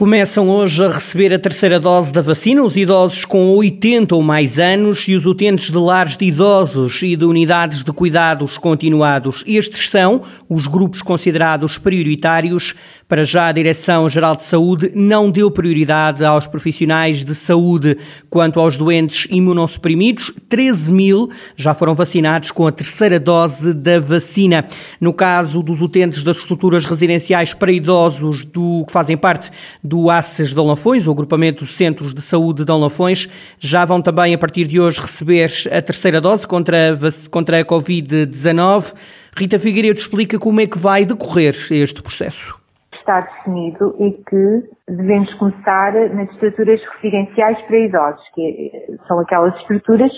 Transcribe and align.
Começam 0.00 0.48
hoje 0.48 0.82
a 0.82 0.88
receber 0.88 1.30
a 1.30 1.38
terceira 1.38 1.78
dose 1.78 2.10
da 2.10 2.22
vacina 2.22 2.62
os 2.62 2.74
idosos 2.74 3.26
com 3.26 3.54
80 3.54 4.14
ou 4.14 4.22
mais 4.22 4.58
anos 4.58 5.06
e 5.06 5.14
os 5.14 5.26
utentes 5.26 5.70
de 5.70 5.76
lares 5.76 6.16
de 6.16 6.24
idosos 6.24 7.02
e 7.02 7.14
de 7.14 7.26
unidades 7.26 7.84
de 7.84 7.92
cuidados 7.92 8.56
continuados. 8.56 9.44
Estes 9.46 9.90
são 9.90 10.22
os 10.48 10.66
grupos 10.66 11.02
considerados 11.02 11.76
prioritários. 11.76 12.74
Para 13.06 13.24
já, 13.24 13.48
a 13.48 13.52
Direção-Geral 13.52 14.36
de 14.36 14.44
Saúde 14.44 14.90
não 14.94 15.30
deu 15.30 15.50
prioridade 15.50 16.24
aos 16.24 16.46
profissionais 16.46 17.22
de 17.22 17.34
saúde. 17.34 17.98
Quanto 18.30 18.58
aos 18.58 18.78
doentes 18.78 19.26
imunossuprimidos, 19.30 20.32
13 20.48 20.90
mil 20.92 21.28
já 21.56 21.74
foram 21.74 21.94
vacinados 21.94 22.50
com 22.50 22.66
a 22.66 22.72
terceira 22.72 23.20
dose 23.20 23.74
da 23.74 24.00
vacina. 24.00 24.64
No 24.98 25.12
caso 25.12 25.62
dos 25.62 25.82
utentes 25.82 26.24
das 26.24 26.38
estruturas 26.38 26.86
residenciais 26.86 27.52
para 27.52 27.70
idosos 27.70 28.44
do, 28.44 28.84
que 28.86 28.92
fazem 28.92 29.16
parte 29.16 29.50
do 29.90 30.08
ACES 30.08 30.54
de 30.54 30.60
Lafões, 30.60 31.08
o 31.08 31.10
agrupamento 31.10 31.66
Centros 31.66 32.14
de 32.14 32.22
Saúde 32.22 32.64
de 32.64 32.70
Lafões, 32.70 33.26
já 33.58 33.84
vão 33.84 34.00
também 34.00 34.32
a 34.32 34.38
partir 34.38 34.64
de 34.64 34.80
hoje 34.80 35.00
receber 35.00 35.50
a 35.66 35.82
terceira 35.82 36.20
dose 36.20 36.46
contra 36.46 36.76
a, 36.92 37.28
contra 37.28 37.58
a 37.58 37.64
Covid-19. 37.64 38.94
Rita 39.36 39.58
Figueiredo 39.58 39.98
explica 39.98 40.38
como 40.38 40.60
é 40.60 40.66
que 40.68 40.78
vai 40.78 41.04
decorrer 41.04 41.56
este 41.72 42.00
processo. 42.00 42.56
Está 42.92 43.20
definido 43.20 43.96
é 43.98 44.10
que 44.10 44.94
devemos 44.94 45.34
começar 45.34 45.92
nas 46.14 46.30
estruturas 46.30 46.80
residenciais 46.94 47.60
para 47.62 47.78
idosos, 47.78 48.24
que 48.32 48.70
são 49.08 49.18
aquelas 49.18 49.56
estruturas 49.56 50.12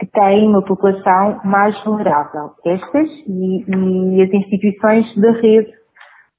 que 0.00 0.06
têm 0.06 0.48
uma 0.48 0.64
população 0.64 1.42
mais 1.44 1.78
vulnerável. 1.84 2.52
Estas 2.64 3.10
e, 3.26 3.64
e 3.68 4.22
as 4.22 4.32
instituições 4.32 5.14
da 5.16 5.32
rede 5.32 5.77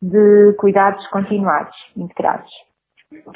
de 0.01 0.53
cuidados 0.57 1.05
continuados, 1.07 1.75
integrados. 1.95 2.51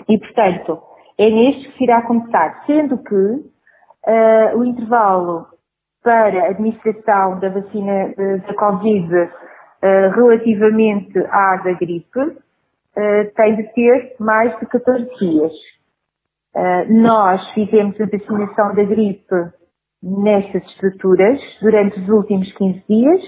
E, 0.08 0.18
portanto, 0.18 0.82
é 1.18 1.30
neste 1.30 1.70
que 1.70 1.78
se 1.78 1.84
irá 1.84 2.02
começar, 2.04 2.64
sendo 2.66 2.98
que 2.98 3.16
uh, 3.16 4.58
o 4.58 4.64
intervalo 4.64 5.48
para 6.04 6.44
a 6.44 6.50
administração 6.50 7.40
da 7.40 7.50
vacina 7.50 8.14
da 8.46 8.54
Covid 8.54 9.14
uh, 9.16 9.30
relativamente 10.16 11.18
à 11.30 11.58
da 11.58 11.74
gripe 11.74 12.44
tem 13.36 13.56
de 13.56 13.64
ter 13.74 14.16
mais 14.20 14.56
de 14.60 14.68
14 14.68 15.04
dias. 15.18 15.52
nós 16.90 17.44
fizemos 17.54 18.00
a 18.00 18.06
vacinação 18.06 18.76
da 18.76 18.84
gripe 18.84 19.34
nestas 20.04 20.64
estruturas 20.66 21.42
durante 21.60 22.00
os 22.00 22.10
últimos 22.10 22.52
15 22.54 22.84
dias 22.88 23.22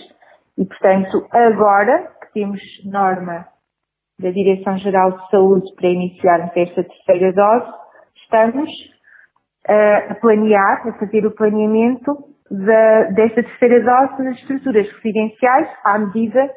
e, 0.57 0.65
portanto, 0.65 1.25
agora 1.31 2.11
temos 2.35 2.61
norma 2.83 3.47
da 4.19 4.29
Direção-Geral 4.29 5.11
de 5.11 5.29
Saúde 5.31 5.73
para 5.75 5.87
iniciarmos 5.87 6.51
esta 6.55 6.83
terceira 6.83 7.31
dose, 7.31 7.71
estamos 8.17 8.69
uh, 9.69 10.11
a 10.11 10.15
planear, 10.15 10.87
a 10.89 10.99
fazer 10.99 11.25
o 11.25 11.31
planeamento 11.31 12.13
da, 12.51 13.03
desta 13.15 13.41
terceira 13.41 13.79
dose 13.79 14.21
nas 14.21 14.37
estruturas 14.37 14.91
residenciais 14.91 15.69
à 15.83 15.97
medida 15.97 16.47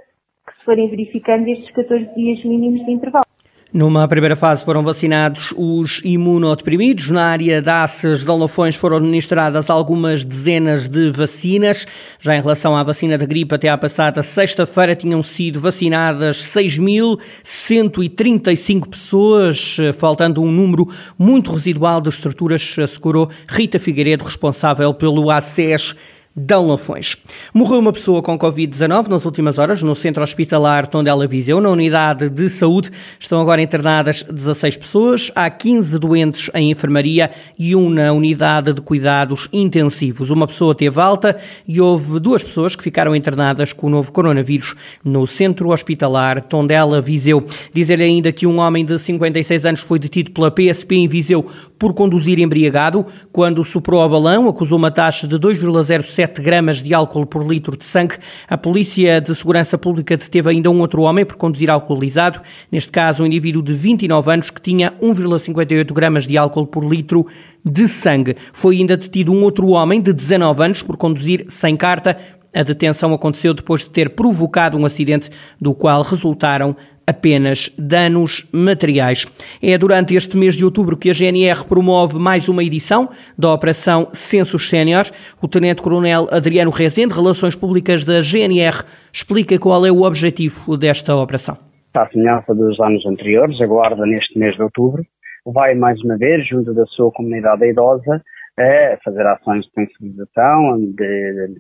que 0.47 0.59
se 0.59 0.65
forem 0.65 0.91
verificando 0.91 1.47
estes 1.49 1.71
14 1.71 2.13
dias 2.15 2.45
mínimos 2.45 2.85
de 2.85 2.91
intervalo. 2.91 3.25
Numa 3.71 4.09
primeira 4.09 4.35
fase 4.35 4.65
foram 4.65 4.83
vacinados 4.83 5.53
os 5.55 6.01
imunodeprimidos. 6.03 7.11
Na 7.11 7.25
área 7.25 7.61
de 7.61 7.69
ACES 7.69 8.25
de 8.25 8.31
Alnofões 8.31 8.77
foram 8.77 8.97
administradas 8.97 9.69
algumas 9.69 10.25
dezenas 10.25 10.89
de 10.89 11.11
vacinas. 11.11 11.87
Já 12.19 12.35
em 12.35 12.41
relação 12.41 12.75
à 12.75 12.83
vacina 12.83 13.19
da 13.19 13.27
gripe, 13.27 13.55
até 13.55 13.69
à 13.69 13.77
passada 13.77 14.23
sexta-feira 14.23 14.97
tinham 14.97 15.23
sido 15.23 15.61
vacinadas 15.61 16.39
6.135 16.47 18.89
pessoas, 18.89 19.77
faltando 19.99 20.43
um 20.43 20.51
número 20.51 20.89
muito 21.19 21.53
residual 21.53 22.01
de 22.01 22.09
estruturas, 22.09 22.75
assegurou 22.83 23.29
Rita 23.47 23.79
Figueiredo, 23.79 24.25
responsável 24.25 24.95
pelo 24.95 25.31
ACES 25.31 25.95
Dão 26.39 26.67
Lafões. 26.67 27.17
Morreu 27.53 27.81
uma 27.81 27.93
pessoa 27.93 28.23
com 28.23 28.39
Covid-19 28.39 29.09
nas 29.09 29.25
últimas 29.25 29.59
horas 29.59 29.83
no 29.83 29.95
centro 29.95 30.23
hospitalar 30.23 30.87
Tondela 30.87 31.27
Viseu. 31.27 31.61
Na 31.61 31.71
unidade 31.71 32.31
de 32.31 32.49
saúde 32.49 32.91
estão 33.19 33.41
agora 33.41 33.61
internadas 33.61 34.23
16 34.23 34.77
pessoas. 34.77 35.33
Há 35.35 35.51
15 35.51 35.99
doentes 35.99 36.51
em 36.55 36.71
enfermaria 36.71 37.31
e 37.59 37.75
um 37.75 37.91
na 37.91 38.13
unidade 38.13 38.73
de 38.73 38.81
cuidados 38.81 39.49
intensivos. 39.53 40.31
Uma 40.31 40.47
pessoa 40.47 40.75
teve 40.75 41.01
alta 41.01 41.37
e 41.67 41.81
houve 41.81 42.21
duas 42.21 42.43
pessoas 42.43 42.77
que 42.77 42.83
ficaram 42.83 43.17
internadas 43.17 43.73
com 43.73 43.89
o 43.89 43.91
novo 43.91 44.13
coronavírus 44.13 44.75
no 45.05 45.27
centro 45.27 45.71
hospitalar 45.71 46.41
Tondela 46.43 47.01
Viseu. 47.01 47.45
Dizer 47.73 48.01
ainda 48.01 48.31
que 48.31 48.47
um 48.47 48.59
homem 48.59 48.85
de 48.85 48.99
56 48.99 49.67
anos 49.67 49.81
foi 49.81 49.99
detido 49.99 50.31
pela 50.31 50.51
PSP 50.51 50.97
em 50.97 51.09
Viseu 51.09 51.45
por 51.79 51.95
conduzir 51.95 52.39
embriagado. 52.39 53.07
Quando 53.33 53.65
soprou 53.65 54.01
ao 54.01 54.09
balão, 54.09 54.49
acusou 54.49 54.79
uma 54.79 54.91
taxa 54.91 55.27
de 55.27 55.37
2,07 55.37 56.28
7 56.29 56.43
gramas 56.43 56.83
de 56.83 56.93
álcool 56.93 57.25
por 57.25 57.47
litro 57.47 57.77
de 57.77 57.85
sangue. 57.85 58.17
A 58.49 58.59
Polícia 58.59 59.21
de 59.21 59.35
Segurança 59.35 59.79
Pública 59.79 60.17
deteve 60.17 60.51
ainda 60.51 60.71
um 60.71 60.81
outro 60.81 61.03
homem 61.03 61.25
por 61.25 61.37
conduzir 61.37 61.71
alcoolizado, 61.71 62.41
neste 62.71 62.93
caso 62.93 63.23
um 63.23 63.27
indivíduo 63.27 63.63
de 63.63 63.73
29 63.73 64.31
anos 64.31 64.51
que 64.51 64.61
tinha 64.61 64.93
1,58 65.01 65.93
gramas 65.93 66.27
de 66.27 66.37
álcool 66.37 66.67
por 66.67 66.85
litro 66.85 67.27
de 67.65 67.89
sangue. 67.89 68.37
Foi 68.53 68.77
ainda 68.77 68.97
detido 68.97 69.33
um 69.33 69.43
outro 69.43 69.69
homem 69.69 70.01
de 70.01 70.13
19 70.13 70.63
anos 70.63 70.83
por 70.83 70.97
conduzir 70.97 71.47
sem 71.49 71.77
carta. 71.77 72.19
A 72.55 72.63
detenção 72.63 73.13
aconteceu 73.15 73.55
depois 73.55 73.83
de 73.83 73.91
ter 73.91 74.11
provocado 74.11 74.77
um 74.77 74.85
acidente 74.85 75.31
do 75.61 75.75
qual 75.75 76.03
resultaram 76.03 76.77
apenas 77.09 77.75
danos 77.79 78.47
materiais. 78.53 79.25
É 79.63 79.79
durante 79.79 80.15
este 80.15 80.37
mês 80.37 80.55
de 80.55 80.65
outubro 80.65 80.95
que 80.95 81.09
a 81.09 81.15
GNR 81.15 81.65
promove 81.67 82.19
mais 82.19 82.51
uma 82.51 82.63
edição 82.63 83.09
da 83.37 83.55
Operação 83.55 84.09
Censos 84.13 84.69
Sénior. 84.69 85.07
O 85.41 85.49
Tenente-Coronel 85.49 86.29
Adriano 86.31 86.71
Rezende, 86.71 87.15
Relações 87.15 87.55
Públicas 87.55 88.05
da 88.05 88.21
GNR, 88.21 88.85
explica 89.11 89.59
qual 89.59 89.87
é 89.87 89.91
o 89.91 90.03
objetivo 90.03 90.77
desta 90.77 91.17
operação. 91.17 91.57
A 91.97 92.07
semelhança 92.11 92.55
dos 92.55 92.79
anos 92.79 93.05
anteriores, 93.07 93.59
aguarda 93.63 94.05
neste 94.05 94.39
mês 94.39 94.55
de 94.55 94.63
outubro, 94.63 95.03
vai 95.47 95.75
mais 95.75 95.99
uma 96.05 96.19
vez, 96.19 96.47
junto 96.47 96.75
da 96.75 96.85
sua 96.87 97.11
comunidade 97.11 97.65
idosa, 97.67 98.23
a 98.59 98.99
fazer 99.03 99.27
ações 99.27 99.65
de 99.65 99.73
sensibilização, 99.73 100.79
de 100.79 101.55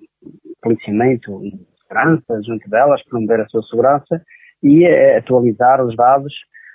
policiamento 0.60 1.42
e 1.42 1.58
segurança 1.82 2.42
junto 2.44 2.68
delas, 2.68 3.02
promover 3.08 3.40
a 3.40 3.48
sua 3.48 3.62
segurança 3.62 4.22
e 4.62 4.86
atualizar 5.16 5.84
os 5.84 5.94
dados 5.96 6.32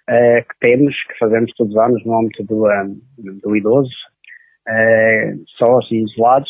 uh, 0.09 0.47
que 0.47 0.59
temos, 0.59 0.95
que 1.07 1.17
fazemos 1.19 1.51
todos 1.55 1.73
os 1.73 1.79
anos 1.79 2.05
no 2.05 2.19
âmbito 2.19 2.43
do, 2.43 2.65
um, 2.65 2.99
do 3.41 3.55
idoso, 3.55 3.91
uh, 4.67 5.43
sós 5.57 5.89
e 5.91 6.03
isolados, 6.03 6.49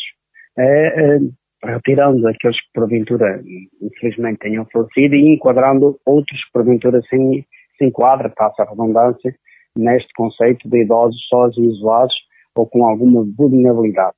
retirando 1.64 2.28
aqueles 2.28 2.56
que 2.60 2.72
porventura 2.72 3.42
infelizmente 3.82 4.38
tenham 4.38 4.64
falecido 4.66 5.16
e 5.16 5.34
enquadrando 5.34 5.98
outros 6.06 6.44
que 6.44 6.52
porventura 6.52 7.00
se, 7.02 7.44
se 7.76 7.84
enquadra, 7.84 8.28
passa 8.28 8.62
a 8.62 8.70
redundância, 8.70 9.34
neste 9.76 10.12
conceito 10.14 10.68
de 10.68 10.82
idosos 10.82 11.20
sós 11.28 11.56
e 11.56 11.66
isolados 11.66 12.14
ou 12.54 12.66
com 12.66 12.84
alguma 12.84 13.24
vulnerabilidade. 13.36 14.14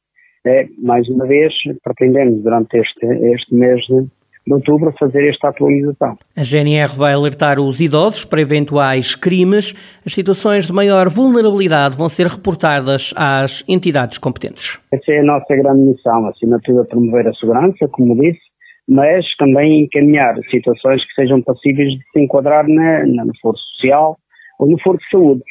É, 0.47 0.69
mais 0.79 1.09
uma 1.09 1.27
vez, 1.27 1.53
pretendemos 1.83 2.43
durante 2.43 2.79
este, 2.79 3.05
este 3.35 3.55
mês 3.55 3.81
de 3.87 4.07
de 4.47 4.55
outubro 4.55 4.95
fazer 4.99 5.29
esta 5.29 5.49
atualização. 5.49 6.17
A 6.37 6.43
GNR 6.43 6.95
vai 6.97 7.13
alertar 7.13 7.59
os 7.59 7.81
idosos 7.81 8.25
para 8.25 8.41
eventuais 8.41 9.15
crimes. 9.15 9.75
As 10.07 10.15
situações 10.15 10.67
de 10.67 10.73
maior 10.73 11.09
vulnerabilidade 11.09 11.97
vão 11.97 12.09
ser 12.09 12.27
reportadas 12.27 13.13
às 13.17 13.65
entidades 13.69 14.19
competentes. 14.19 14.79
Essa 14.93 15.13
é 15.13 15.19
a 15.19 15.25
nossa 15.25 15.57
grande 15.57 15.83
missão, 15.83 16.29
acima 16.29 16.59
de 16.59 16.63
tudo, 16.63 16.83
a 16.83 16.85
promover 16.85 17.27
a 17.27 17.35
segurança, 17.35 17.89
como 17.89 18.15
disse, 18.15 18.41
mas 18.89 19.25
também 19.37 19.85
encaminhar 19.85 20.37
situações 20.49 21.05
que 21.05 21.15
sejam 21.15 21.43
passíveis 21.43 21.91
de 21.91 22.01
se 22.13 22.21
enquadrar 22.21 22.69
na, 22.69 23.05
na, 23.05 23.25
no 23.25 23.33
foro 23.43 23.59
social 23.59 24.17
ou 24.61 24.71
no 24.71 24.81
foro 24.81 24.99
de 24.99 25.09
saúde. 25.11 25.43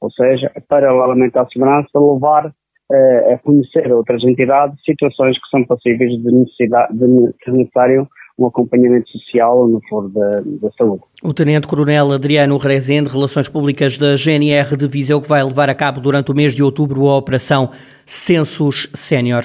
Ou 0.00 0.10
seja, 0.12 0.52
paralelamente 0.68 1.36
à 1.36 1.46
segurança, 1.46 1.88
levar 1.94 2.46
uh, 2.46 3.32
a 3.34 3.38
conhecer 3.38 3.90
outras 3.92 4.22
entidades 4.22 4.78
situações 4.84 5.36
que 5.36 5.48
são 5.50 5.64
passíveis 5.64 6.12
de 6.22 6.30
necessidade, 6.30 6.96
de 6.96 7.50
necessário 7.50 8.06
um 8.38 8.46
acompanhamento 8.46 9.08
social 9.10 9.68
no 9.68 9.80
foro 9.88 10.08
da, 10.08 10.40
da 10.40 10.70
saúde. 10.76 11.02
O 11.22 11.32
Tenente-Coronel 11.32 12.12
Adriano 12.12 12.56
Rezende, 12.56 13.08
Relações 13.08 13.48
Públicas 13.48 13.96
da 13.96 14.16
GNR 14.16 14.76
de 14.76 14.88
Viseu, 14.88 15.20
que 15.20 15.28
vai 15.28 15.42
levar 15.42 15.70
a 15.70 15.74
cabo 15.74 16.00
durante 16.00 16.32
o 16.32 16.34
mês 16.34 16.54
de 16.54 16.62
outubro 16.62 17.08
a 17.08 17.16
Operação 17.16 17.70
Census 18.04 18.88
Sénior. 18.92 19.44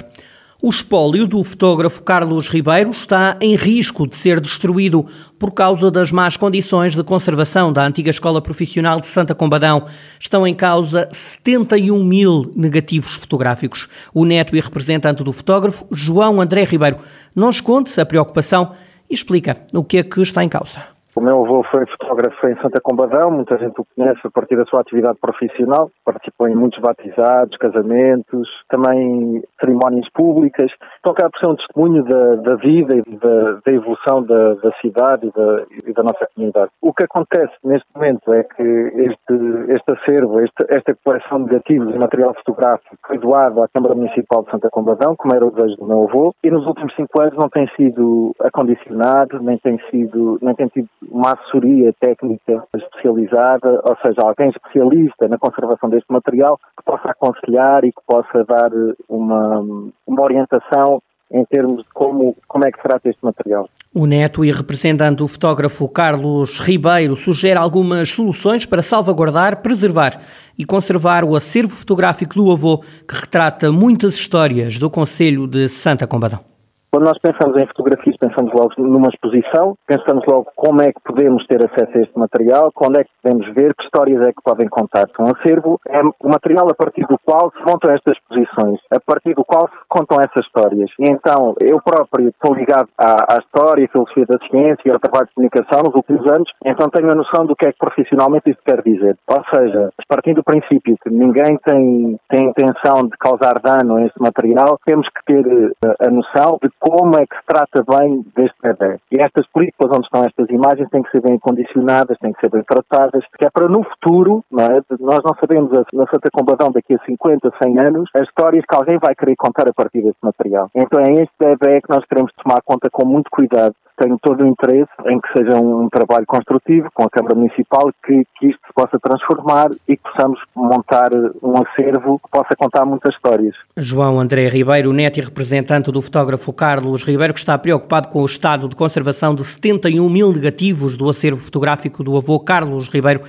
O 0.62 0.68
espólio 0.68 1.26
do 1.26 1.42
fotógrafo 1.42 2.02
Carlos 2.02 2.46
Ribeiro 2.46 2.90
está 2.90 3.34
em 3.40 3.56
risco 3.56 4.06
de 4.06 4.14
ser 4.14 4.38
destruído 4.38 5.06
por 5.38 5.52
causa 5.52 5.90
das 5.90 6.12
más 6.12 6.36
condições 6.36 6.94
de 6.94 7.02
conservação 7.02 7.72
da 7.72 7.86
antiga 7.86 8.10
Escola 8.10 8.42
Profissional 8.42 9.00
de 9.00 9.06
Santa 9.06 9.34
Combadão. 9.34 9.86
Estão 10.18 10.46
em 10.46 10.54
causa 10.54 11.08
71 11.10 12.04
mil 12.04 12.52
negativos 12.54 13.14
fotográficos. 13.14 13.88
O 14.12 14.26
neto 14.26 14.54
e 14.54 14.60
representante 14.60 15.24
do 15.24 15.32
fotógrafo, 15.32 15.86
João 15.90 16.42
André 16.42 16.64
Ribeiro, 16.64 16.98
nos 17.34 17.62
conte 17.62 17.98
a 17.98 18.04
preocupação 18.04 18.72
e 19.08 19.14
explica 19.14 19.56
o 19.72 19.82
que 19.82 19.96
é 19.96 20.02
que 20.02 20.20
está 20.20 20.44
em 20.44 20.48
causa. 20.50 20.99
O 21.14 21.20
meu 21.20 21.44
avô 21.44 21.64
foi 21.64 21.84
fotógrafo 21.86 22.46
em 22.46 22.54
Santa 22.62 22.80
Combadão, 22.80 23.32
muita 23.32 23.58
gente 23.58 23.80
o 23.80 23.86
conhece 23.96 24.20
a 24.24 24.30
partir 24.30 24.56
da 24.56 24.64
sua 24.64 24.80
atividade 24.80 25.18
profissional, 25.20 25.90
participou 26.04 26.48
em 26.48 26.54
muitos 26.54 26.80
batizados, 26.80 27.58
casamentos, 27.58 28.48
também 28.68 29.42
cerimónias 29.58 30.08
públicas. 30.10 30.70
Acaba 31.02 31.30
por 31.30 31.40
ser 31.40 31.48
um 31.48 31.56
testemunho 31.56 32.04
da, 32.04 32.34
da 32.36 32.54
vida 32.56 32.94
e 32.94 33.02
da, 33.16 33.52
da 33.64 33.72
evolução 33.72 34.22
da, 34.22 34.54
da 34.54 34.70
cidade 34.80 35.26
e 35.26 35.30
da, 35.32 35.66
e 35.86 35.92
da, 35.94 36.02
nossa 36.02 36.28
comunidade. 36.34 36.70
O 36.82 36.92
que 36.92 37.04
acontece 37.04 37.54
neste 37.64 37.86
momento 37.94 38.32
é 38.32 38.44
que 38.44 38.62
este, 38.62 39.72
este 39.72 39.92
acervo, 39.92 40.40
este, 40.40 40.66
esta 40.68 40.94
coleção 41.02 41.38
de 41.38 41.52
negativos 41.52 41.94
e 41.94 41.98
material 41.98 42.34
fotográfico 42.34 42.96
foi 43.06 43.18
doado 43.18 43.62
à 43.62 43.68
Câmara 43.68 43.94
Municipal 43.94 44.42
de 44.44 44.50
Santa 44.50 44.68
Combadão, 44.70 45.16
como 45.16 45.34
era 45.34 45.46
o 45.46 45.50
desejo 45.50 45.76
do 45.76 45.86
meu 45.86 46.04
avô, 46.04 46.34
e 46.44 46.50
nos 46.50 46.66
últimos 46.66 46.94
cinco 46.94 47.20
anos 47.20 47.36
não 47.36 47.48
tem 47.48 47.66
sido 47.76 48.34
acondicionado, 48.40 49.40
nem 49.42 49.56
tem 49.58 49.78
sido, 49.90 50.38
nem 50.42 50.54
tem 50.54 50.68
tido 50.68 50.88
uma 51.10 51.32
assessoria 51.32 51.94
técnica 51.98 52.62
especializada, 52.76 53.80
ou 53.84 53.96
seja, 54.02 54.20
alguém 54.22 54.50
especialista 54.50 55.28
na 55.28 55.38
conservação 55.38 55.88
deste 55.88 56.12
material 56.12 56.58
que 56.76 56.84
possa 56.84 57.10
aconselhar 57.10 57.84
e 57.84 57.92
que 57.92 58.02
possa 58.06 58.44
dar 58.44 58.70
uma, 59.08 59.64
uma 60.10 60.22
orientação 60.22 61.00
em 61.32 61.44
termos 61.44 61.84
de 61.84 61.88
como, 61.94 62.36
como 62.48 62.66
é 62.66 62.72
que 62.72 62.78
se 62.78 62.82
trata 62.82 63.08
este 63.08 63.24
material. 63.24 63.68
O 63.94 64.04
neto 64.04 64.44
e 64.44 64.50
representante 64.50 65.22
o 65.22 65.28
fotógrafo 65.28 65.88
Carlos 65.88 66.58
Ribeiro 66.58 67.14
sugere 67.14 67.58
algumas 67.58 68.10
soluções 68.10 68.66
para 68.66 68.82
salvaguardar, 68.82 69.62
preservar 69.62 70.20
e 70.58 70.64
conservar 70.64 71.22
o 71.22 71.36
acervo 71.36 71.74
fotográfico 71.74 72.34
do 72.34 72.50
avô 72.50 72.78
que 72.78 73.14
retrata 73.14 73.70
muitas 73.70 74.14
histórias 74.14 74.76
do 74.76 74.90
Conselho 74.90 75.46
de 75.46 75.68
Santa 75.68 76.06
Combadão. 76.06 76.40
Quando 76.90 77.04
nós 77.04 77.18
pensamos 77.18 77.56
em 77.56 77.66
fotografias, 77.68 78.16
pensamos 78.16 78.52
logo 78.52 78.74
numa 78.78 79.06
exposição, 79.08 79.76
pensamos 79.86 80.24
logo 80.26 80.50
como 80.56 80.82
é 80.82 80.92
que 80.92 81.00
podemos 81.04 81.46
ter 81.46 81.64
acesso 81.64 81.96
a 81.96 82.00
este 82.00 82.18
material, 82.18 82.72
quando 82.74 82.98
é 82.98 83.04
que 83.04 83.10
podemos 83.22 83.46
ver, 83.54 83.72
que 83.76 83.84
histórias 83.84 84.20
é 84.22 84.32
que 84.32 84.42
podem 84.42 84.68
contar. 84.68 85.06
Um 85.20 85.30
acervo 85.30 85.78
é 85.86 86.02
o 86.02 86.28
material 86.28 86.66
a 86.68 86.74
partir 86.74 87.06
do 87.06 87.16
qual 87.24 87.52
se 87.52 87.60
montam 87.60 87.94
estas 87.94 88.16
exposições, 88.16 88.80
a 88.90 88.98
partir 88.98 89.34
do 89.34 89.44
qual 89.44 89.68
se 89.68 89.76
contam 89.88 90.18
essas 90.18 90.44
histórias. 90.44 90.90
E 90.98 91.08
então, 91.08 91.54
eu 91.60 91.80
próprio 91.80 92.30
estou 92.30 92.56
ligado 92.56 92.88
à, 92.98 93.34
à 93.34 93.38
história, 93.38 93.84
à 93.84 93.88
filosofia 93.88 94.26
da 94.26 94.38
ciência 94.50 94.82
e 94.84 94.90
ao 94.90 94.98
trabalho 94.98 95.28
de 95.28 95.34
comunicação 95.34 95.84
nos 95.84 95.94
últimos 95.94 96.26
anos, 96.26 96.50
então 96.64 96.90
tenho 96.90 97.12
a 97.12 97.14
noção 97.14 97.46
do 97.46 97.54
que 97.54 97.68
é 97.68 97.72
que 97.72 97.78
profissionalmente 97.78 98.50
isso 98.50 98.58
quer 98.66 98.82
dizer. 98.82 99.16
Ou 99.28 99.44
seja, 99.54 99.90
partindo 100.08 100.36
do 100.36 100.44
princípio 100.44 100.96
que 101.00 101.10
ninguém 101.10 101.56
tem, 101.64 102.18
tem 102.28 102.48
intenção 102.48 103.06
de 103.06 103.16
causar 103.16 103.60
dano 103.62 103.96
a 103.96 104.02
este 104.02 104.20
material, 104.20 104.76
temos 104.84 105.06
que 105.08 105.24
ter 105.24 105.46
eh, 105.46 105.94
a 106.00 106.10
noção 106.10 106.58
de 106.60 106.79
como 106.80 107.16
é 107.18 107.26
que 107.26 107.36
se 107.36 107.44
trata 107.46 107.84
bem 107.86 108.24
deste 108.34 108.56
bebê. 108.62 108.98
E 109.12 109.20
estas 109.20 109.46
películas 109.48 109.94
onde 109.94 110.06
estão 110.06 110.24
estas 110.24 110.48
imagens 110.48 110.88
têm 110.88 111.02
que 111.02 111.10
ser 111.10 111.20
bem 111.20 111.38
condicionadas, 111.38 112.18
têm 112.18 112.32
que 112.32 112.40
ser 112.40 112.50
bem 112.50 112.64
tratadas, 112.64 113.22
que 113.38 113.44
é 113.44 113.50
para 113.50 113.68
no 113.68 113.84
futuro, 113.84 114.42
não 114.50 114.64
é? 114.64 114.80
nós 114.98 115.20
não 115.22 115.34
sabemos 115.38 115.70
na 115.92 116.06
Santa 116.06 116.30
Combadão 116.32 116.72
daqui 116.72 116.94
a 116.94 117.04
50, 117.04 117.52
100 117.62 117.78
anos, 117.78 118.10
as 118.14 118.22
histórias 118.22 118.64
que 118.66 118.74
alguém 118.74 118.98
vai 118.98 119.14
querer 119.14 119.36
contar 119.36 119.68
a 119.68 119.74
partir 119.74 120.02
desse 120.02 120.18
material. 120.22 120.70
Então 120.74 120.98
é 121.00 121.12
este 121.12 121.34
bebê 121.38 121.80
que 121.82 121.90
nós 121.90 122.04
queremos 122.06 122.32
tomar 122.42 122.62
conta 122.64 122.88
com 122.90 123.04
muito 123.04 123.30
cuidado 123.30 123.74
tenho 124.00 124.18
todo 124.22 124.42
o 124.42 124.46
interesse 124.46 124.90
em 125.06 125.20
que 125.20 125.32
seja 125.36 125.60
um 125.60 125.88
trabalho 125.90 126.24
construtivo 126.26 126.88
com 126.94 127.04
a 127.04 127.10
Câmara 127.10 127.34
Municipal, 127.34 127.90
que, 128.04 128.24
que 128.38 128.46
isto 128.46 128.60
se 128.66 128.72
possa 128.74 128.98
transformar 128.98 129.68
e 129.86 129.96
que 129.96 130.02
possamos 130.02 130.40
montar 130.56 131.10
um 131.42 131.54
acervo 131.60 132.18
que 132.18 132.30
possa 132.30 132.56
contar 132.56 132.86
muitas 132.86 133.14
histórias. 133.14 133.54
João 133.76 134.18
André 134.18 134.48
Ribeiro, 134.48 134.92
neto 134.92 135.18
e 135.18 135.22
representante 135.22 135.92
do 135.92 136.00
fotógrafo 136.00 136.52
Carlos 136.52 137.02
Ribeiro, 137.02 137.34
que 137.34 137.40
está 137.40 137.58
preocupado 137.58 138.08
com 138.08 138.22
o 138.22 138.26
estado 138.26 138.68
de 138.68 138.74
conservação 138.74 139.34
de 139.34 139.44
71 139.44 140.08
mil 140.08 140.32
negativos 140.32 140.96
do 140.96 141.08
acervo 141.08 141.38
fotográfico 141.38 142.02
do 142.02 142.16
avô 142.16 142.40
Carlos 142.40 142.88
Ribeiro, 142.88 143.20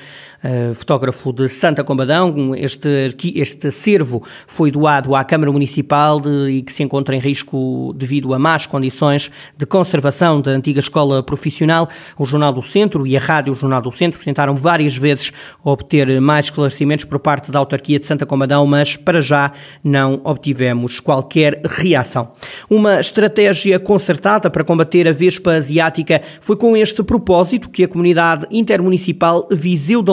uh, 0.43 0.73
fotógrafo 0.73 1.31
de 1.33 1.47
Santa 1.47 1.83
Combadão. 1.83 2.55
Este, 2.55 3.15
este 3.35 3.67
acervo 3.67 4.23
foi 4.47 4.71
doado 4.71 5.15
à 5.15 5.23
Câmara 5.23 5.51
Municipal 5.51 6.19
de, 6.19 6.49
e 6.49 6.61
que 6.61 6.71
se 6.71 6.83
encontra 6.83 7.15
em 7.15 7.19
risco 7.19 7.93
devido 7.95 8.33
a 8.33 8.39
más 8.39 8.65
condições 8.65 9.31
de 9.57 9.65
conservação 9.65 10.41
da 10.41 10.51
antiga 10.51 10.79
escola 10.79 11.23
profissional. 11.23 11.87
O 12.17 12.25
Jornal 12.25 12.53
do 12.53 12.61
Centro 12.61 13.05
e 13.05 13.15
a 13.15 13.19
Rádio 13.19 13.53
Jornal 13.53 13.81
do 13.81 13.91
Centro 13.91 14.19
tentaram 14.23 14.55
várias 14.55 14.95
vezes 14.95 15.31
obter 15.63 16.19
mais 16.19 16.47
esclarecimentos 16.47 17.05
por 17.05 17.19
parte 17.19 17.51
da 17.51 17.59
autarquia 17.59 17.99
de 17.99 18.05
Santa 18.05 18.25
Comadão, 18.25 18.65
mas 18.65 18.95
para 18.95 19.21
já 19.21 19.51
não 19.83 20.21
obtivemos 20.23 20.99
qualquer 20.99 21.61
reação. 21.65 22.31
Uma 22.69 22.99
estratégia 22.99 23.79
concertada 23.79 24.49
para 24.49 24.63
combater 24.63 25.07
a 25.07 25.11
vespa 25.11 25.53
asiática 25.53 26.21
foi 26.39 26.55
com 26.55 26.75
este 26.75 27.03
propósito 27.03 27.69
que 27.69 27.83
a 27.83 27.87
comunidade 27.87 28.47
intermunicipal 28.51 29.47
Viseu 29.51 30.01
de 30.01 30.11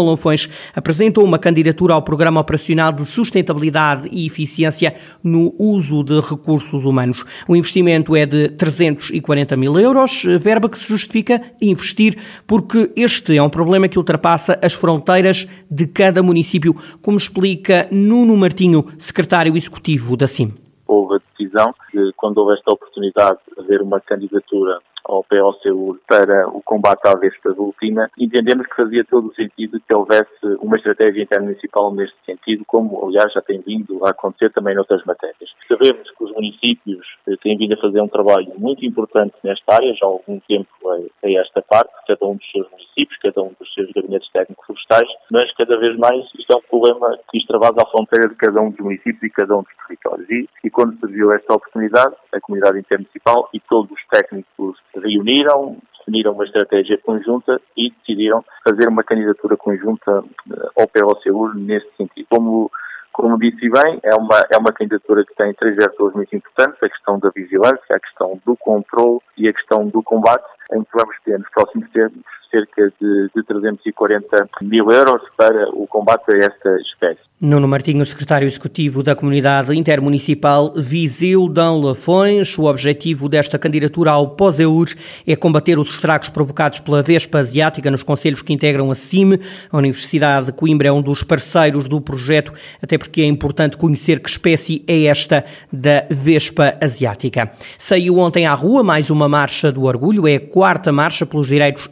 Apresentou 0.75 1.25
uma 1.25 1.39
candidatura 1.39 1.95
ao 1.95 2.03
Programa 2.03 2.41
Operacional 2.41 2.93
de 2.93 3.05
Sustentabilidade 3.05 4.09
e 4.11 4.27
Eficiência 4.27 4.95
no 5.23 5.55
uso 5.59 6.03
de 6.03 6.21
recursos 6.21 6.85
humanos. 6.85 7.25
O 7.49 7.55
investimento 7.57 8.15
é 8.17 8.27
de 8.27 8.49
340 8.51 9.57
mil 9.57 9.79
euros, 9.79 10.25
verba 10.41 10.69
que 10.69 10.79
se 10.79 10.89
justifica 10.89 11.41
investir, 11.61 12.17
porque 12.47 12.91
este 12.97 13.37
é 13.37 13.43
um 13.43 13.51
problema 13.51 13.89
que 13.89 13.99
ultrapassa 13.99 14.59
as 14.63 14.73
fronteiras 14.73 15.47
de 15.71 15.87
cada 15.87 16.23
município, 16.23 16.75
como 17.01 17.17
explica 17.17 17.89
Nuno 17.91 18.37
Martinho, 18.37 18.87
secretário 18.99 19.57
executivo 19.57 20.17
da 20.17 20.27
CIM. 20.27 20.53
Houve 20.87 21.17
a 21.17 21.19
decisão 21.31 21.75
de, 21.93 22.13
quando 22.17 22.39
houve 22.39 22.55
esta 22.55 22.73
oportunidade 22.73 23.39
de 23.55 23.63
haver 23.63 23.83
uma 23.83 24.01
candidatura 24.01 24.79
ao 25.09 25.25
POCU 25.25 25.99
para 26.07 26.47
o 26.49 26.63
combate 26.63 27.09
à 27.09 27.17
vespa 27.17 27.51
ultima, 27.57 28.11
entendemos 28.19 28.67
que 28.67 28.77
fazia 28.77 29.05
todo 29.05 29.29
o 29.29 29.35
sentido 29.35 29.81
que 29.81 29.95
houvesse 29.95 30.29
uma 30.61 30.77
estratégia 30.77 31.23
intermunicipal 31.23 31.93
neste 31.93 32.17
sentido, 32.27 32.65
como 32.67 33.07
aliás 33.07 33.33
já 33.33 33.41
tem 33.41 33.61
vindo 33.61 34.05
a 34.05 34.11
acontecer 34.11 34.51
também 34.53 34.75
noutras 34.75 35.03
matérias. 35.05 35.51
Sabemos 35.67 36.11
que 36.11 36.25
os 36.25 36.33
municípios 36.33 37.07
eh, 37.27 37.37
têm 37.43 37.57
vindo 37.57 37.75
a 37.75 37.81
fazer 37.81 38.01
um 38.01 38.09
trabalho 38.09 38.53
muito 38.59 38.85
importante 38.85 39.35
nesta 39.43 39.75
área, 39.75 39.95
já 39.95 40.07
há 40.07 40.09
algum 40.09 40.39
tempo 40.41 40.69
a, 40.89 41.31
esta 41.31 41.63
parte, 41.63 41.93
cada 42.07 42.27
um 42.27 42.37
dos 42.37 42.51
seus 42.51 42.71
municípios, 42.71 43.19
cada 43.23 43.43
um 43.43 43.53
dos 43.59 43.75
seus 43.75 43.91
gabinetes 43.93 44.31
técnicos 44.33 44.67
florestais, 44.67 45.09
mas 45.31 45.53
cada 45.55 45.77
vez 45.79 45.97
mais 45.97 46.25
isto 46.39 46.53
é 46.53 46.57
um 46.57 46.63
problema 46.63 47.19
que 47.31 47.39
extravasa 47.39 47.83
à 47.83 47.87
fronteira 47.87 48.29
de 48.29 48.35
cada 48.35 48.61
um 48.61 48.71
dos 48.71 48.81
municípios 48.81 49.23
e 49.23 49.31
cada 49.31 49.57
um 49.57 49.63
dos 49.63 49.73
territórios. 49.87 50.29
E, 50.31 50.49
e 50.65 50.71
quando 50.71 50.99
surgiu 50.99 51.33
esta 51.33 51.55
oportunidade, 51.55 52.15
a 52.33 52.41
comunidade 52.41 52.79
intermunicipal 52.79 53.49
e 53.53 53.61
todos 53.61 53.91
os 53.91 54.07
técnicos 54.11 54.77
reuniram, 54.99 55.77
definiram 55.99 56.33
uma 56.33 56.45
estratégia 56.45 56.99
conjunta 56.99 57.61
e 57.77 57.91
decidiram 57.91 58.45
fazer 58.65 58.89
uma 58.89 59.05
candidatura 59.05 59.57
conjunta 59.57 60.25
eh, 60.51 60.69
ao 60.79 60.89
POCU 60.89 61.55
nesse 61.55 61.87
sentido. 61.97 62.27
Como, 62.31 62.71
como 63.13 63.39
disse 63.39 63.69
bem, 63.69 64.01
é 64.03 64.15
uma, 64.15 64.45
é 64.51 64.57
uma 64.57 64.73
candidatura 64.73 65.25
que 65.25 65.35
tem 65.35 65.53
três 65.55 65.77
vetores 65.77 66.15
muito 66.15 66.35
importantes, 66.35 66.83
a 66.83 66.89
questão 66.89 67.19
da 67.19 67.31
vigilância, 67.31 67.97
a 67.97 68.01
questão 68.01 68.41
do 68.45 68.57
controle 68.57 69.21
e 69.37 69.49
a 69.49 69.53
questão 69.53 69.87
do 69.87 70.03
combate, 70.03 70.45
em 70.73 70.83
que 70.83 70.91
vamos 70.95 71.17
ter 71.25 71.39
nos 71.39 71.51
próximos 71.51 71.91
tempos 71.91 72.38
cerca 72.51 72.93
de, 73.01 73.31
de 73.35 73.43
340 73.43 74.49
mil 74.63 74.91
euros 74.91 75.23
para 75.37 75.69
o 75.71 75.87
combate 75.87 76.33
a 76.35 76.39
esta 76.39 76.77
espécie. 76.81 77.29
Nuno 77.41 77.69
Martinho, 77.69 78.05
secretário 78.05 78.49
executivo 78.49 79.01
da 79.01 79.15
Comunidade 79.15 79.73
Intermunicipal 79.73 80.73
Viseu 80.75 81.49
Dão 81.49 81.81
Lafões. 81.81 82.59
O 82.59 82.65
objetivo 82.65 83.29
desta 83.29 83.57
candidatura 83.57 84.11
ao 84.11 84.31
POSEUR 84.31 84.87
é 85.25 85.37
combater 85.37 85.79
os 85.79 85.93
estragos 85.93 86.29
provocados 86.29 86.81
pela 86.81 87.01
Vespa 87.01 87.39
Asiática 87.39 87.93
nos 87.93 88.03
conselhos 88.03 88.43
que 88.43 88.53
integram 88.53 88.91
a 88.91 88.95
CIME. 88.97 89.39
A 89.71 89.79
Universidade 89.79 90.47
de 90.47 90.53
Coimbra 90.53 90.89
é 90.89 90.93
um 90.93 91.01
dos 91.01 91.23
parceiros 91.23 91.87
do 91.87 92.01
projeto, 92.01 92.53
até 92.83 92.99
porque 92.99 93.21
é 93.21 93.27
importante 93.27 93.77
conhecer 93.77 94.19
que 94.19 94.29
espécie 94.29 94.85
é 94.89 95.05
esta 95.05 95.45
da 95.73 96.07
Vespa 96.11 96.77
Asiática. 96.81 97.53
Saiu 97.79 98.19
ontem 98.19 98.47
à 98.47 98.55
rua 98.55 98.83
mais 98.83 99.11
uma 99.11 99.29
marcha 99.29 99.71
do 99.71 99.85
orgulho, 99.85 100.27
é 100.27 100.35
a 100.35 100.41
quarta 100.41 100.91
marcha 100.91 101.25
pelos 101.25 101.47
direitos 101.47 101.89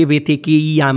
LGBTQIA+. 0.00 0.92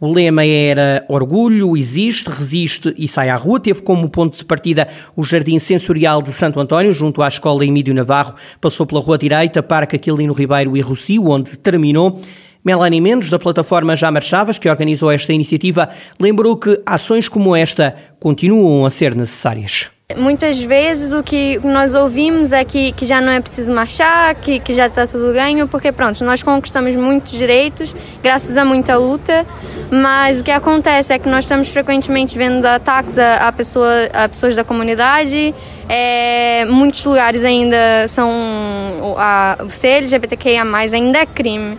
O 0.00 0.12
lema 0.12 0.44
era 0.44 1.04
Orgulho, 1.08 1.76
existe, 1.76 2.28
resiste 2.28 2.94
e 2.98 3.08
sai 3.08 3.30
à 3.30 3.36
rua. 3.36 3.60
Teve 3.60 3.80
como 3.82 4.08
ponto 4.08 4.36
de 4.36 4.44
partida 4.44 4.88
o 5.16 5.22
Jardim 5.22 5.58
Sensorial 5.58 6.20
de 6.20 6.32
Santo 6.32 6.60
António, 6.60 6.92
junto 6.92 7.22
à 7.22 7.28
Escola 7.28 7.64
Emílio 7.64 7.94
Navarro. 7.94 8.34
Passou 8.60 8.86
pela 8.86 9.00
Rua 9.00 9.16
Direita, 9.16 9.62
Parque 9.62 9.96
Aquilino 9.96 10.32
Ribeiro 10.32 10.76
e 10.76 10.80
Rocio, 10.80 11.28
onde 11.28 11.56
terminou. 11.56 12.20
Melanie 12.64 13.00
Mendes, 13.00 13.30
da 13.30 13.38
plataforma 13.38 13.94
Já 13.94 14.10
Marchavas, 14.10 14.58
que 14.58 14.68
organizou 14.68 15.10
esta 15.10 15.32
iniciativa, 15.32 15.90
lembrou 16.18 16.56
que 16.56 16.80
ações 16.84 17.28
como 17.28 17.54
esta 17.54 17.94
continuam 18.18 18.86
a 18.86 18.90
ser 18.90 19.14
necessárias. 19.14 19.93
Muitas 20.14 20.60
vezes 20.60 21.14
o 21.14 21.22
que 21.22 21.58
nós 21.64 21.94
ouvimos 21.94 22.52
é 22.52 22.62
que, 22.62 22.92
que 22.92 23.06
já 23.06 23.22
não 23.22 23.32
é 23.32 23.40
preciso 23.40 23.72
marchar, 23.72 24.34
que, 24.34 24.60
que 24.60 24.74
já 24.74 24.86
está 24.86 25.06
tudo 25.06 25.32
ganho, 25.32 25.66
porque 25.66 25.90
pronto, 25.90 26.22
nós 26.22 26.42
conquistamos 26.42 26.94
muitos 26.94 27.32
direitos 27.32 27.96
graças 28.22 28.58
a 28.58 28.66
muita 28.66 28.98
luta, 28.98 29.46
mas 29.90 30.42
o 30.42 30.44
que 30.44 30.50
acontece 30.50 31.14
é 31.14 31.18
que 31.18 31.26
nós 31.26 31.46
estamos 31.46 31.68
frequentemente 31.68 32.36
vendo 32.36 32.66
ataques 32.66 33.18
a, 33.18 33.48
a, 33.48 33.52
pessoa, 33.52 33.90
a 34.12 34.28
pessoas 34.28 34.54
da 34.54 34.62
comunidade, 34.62 35.54
é, 35.88 36.66
muitos 36.66 37.02
lugares 37.02 37.42
ainda 37.42 38.06
são, 38.06 38.30
a, 39.16 39.56
ser 39.70 40.02
LGBTQIA+, 40.02 40.64
ainda 40.92 41.20
é 41.20 41.24
crime. 41.24 41.78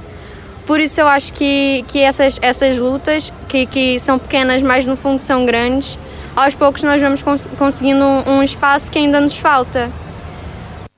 Por 0.66 0.80
isso 0.80 1.00
eu 1.00 1.08
acho 1.08 1.32
que, 1.32 1.86
que 1.88 2.00
essas, 2.00 2.40
essas 2.42 2.80
lutas, 2.80 3.32
que, 3.48 3.68
que 3.68 4.00
são 4.00 4.18
pequenas, 4.18 4.64
mas 4.64 4.88
no 4.88 4.98
fundo 4.98 5.20
são 5.20 5.46
grandes, 5.46 5.96
aos 6.36 6.56
poucos 6.56 6.84
nós 6.84 7.02
vamos 7.02 7.22
cons 7.22 7.48
conseguindo 7.58 8.04
um, 8.04 8.38
um 8.38 8.44
espaço 8.44 8.92
que 8.92 9.00
ainda 9.00 9.20
nos 9.22 9.38
falta. 9.38 9.90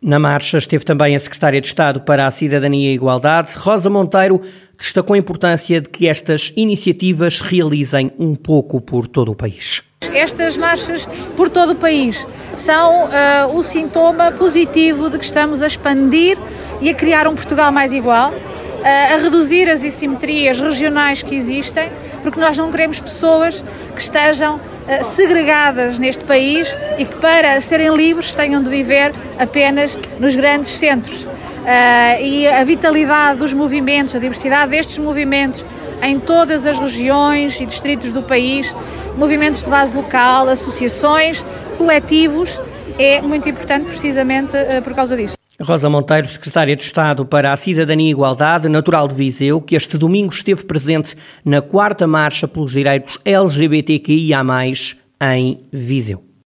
Na 0.02 0.20
marcha 0.20 0.58
esteve 0.58 0.86
também 0.86 1.16
a 1.16 1.20
Secretária 1.20 1.60
de 1.60 1.68
Estado 1.68 2.02
para 2.02 2.28
a 2.28 2.32
Cidadania 2.32 2.90
e 2.90 2.92
a 2.92 2.96
Igualdade, 2.96 3.54
Rosa 3.56 3.90
Monteiro, 3.90 4.42
destacou 4.78 5.16
a 5.16 5.18
importância 5.18 5.82
de 5.82 5.90
que 5.90 6.08
estas 6.08 6.54
iniciativas 6.56 7.40
se 7.40 7.44
realizem 7.44 8.12
um 8.20 8.36
pouco 8.36 8.80
por 8.80 9.08
todo 9.08 9.32
o 9.32 9.36
país. 9.36 9.84
Estas 10.14 10.56
marchas 10.56 11.08
por 11.36 11.50
todo 11.50 11.72
o 11.72 11.76
país 11.76 12.26
são 12.56 13.06
uh, 13.06 13.58
o 13.58 13.64
sintoma 13.64 14.32
positivo 14.32 15.10
de 15.10 15.18
que 15.18 15.26
estamos 15.26 15.62
a 15.62 15.68
expandir 15.68 16.38
e 16.80 16.90
a 16.90 16.94
criar 16.94 17.28
um 17.28 17.36
Portugal 17.36 17.72
mais 17.72 17.92
igual, 17.92 18.32
uh, 18.32 19.14
a 19.14 19.18
reduzir 19.18 19.68
as 19.68 19.84
assimetrias 19.84 20.60
regionais 20.60 21.24
que 21.24 21.36
existem, 21.36 21.92
porque 22.22 22.40
nós 22.40 22.58
não 22.58 22.72
queremos 22.72 23.00
pessoas 23.00 23.64
que 23.96 24.02
estejam 24.02 24.58
eh, 24.58 24.77
segregadas 25.04 26.00
neste 26.00 26.24
país 26.24 26.76
e 26.98 27.06
que, 27.06 27.16
para 27.18 27.60
serem 27.62 27.96
livres, 27.96 28.34
tenham 28.34 28.62
de 28.62 28.70
viver 28.70 29.14
apenas 29.38 29.98
nos 30.20 30.36
grandes 30.36 30.70
centros. 30.72 31.24
Uh, 31.68 32.22
e 32.22 32.48
a 32.48 32.64
vitalidade 32.64 33.40
dos 33.40 33.52
movimentos, 33.52 34.16
a 34.16 34.20
diversidade 34.20 34.72
destes 34.72 34.98
movimentos 34.98 35.66
em 36.02 36.18
todas 36.18 36.66
as 36.66 36.80
regiões 36.80 37.60
e 37.60 37.66
distritos 37.66 38.14
do 38.14 38.24
país, 38.24 38.74
movimentos 39.18 39.64
de 39.64 39.70
base 39.70 39.96
local, 39.96 40.48
associações, 40.48 41.44
coletivos, 41.78 42.62
é 42.98 43.22
muito 43.22 43.50
importante 43.50 43.86
precisamente 43.86 44.56
uh, 44.56 44.82
por 44.82 44.94
causa 44.94 45.18
disso. 45.18 45.37
Rosa 45.60 45.90
Monteiro, 45.90 46.28
secretária 46.28 46.76
de 46.76 46.84
Estado 46.84 47.26
para 47.26 47.52
a 47.52 47.58
Cidadania 47.58 48.08
e 48.08 48.12
Igualdade, 48.12 48.70
natural 48.70 49.08
de 49.08 49.16
Viseu, 49.16 49.60
que 49.60 49.76
este 49.76 49.98
domingo 49.98 50.32
esteve 50.32 50.64
presente 50.64 51.16
na 51.44 51.62
quarta 51.64 52.06
marcha 52.06 52.48
pelos 52.48 52.74
direitos 52.74 53.20
LGBTQIA+, 53.26 54.44
em 55.20 55.60
Viseu. 55.72 56.27